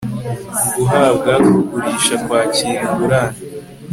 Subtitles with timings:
[0.75, 3.39] guhabwa kugurisha kwakira ingurane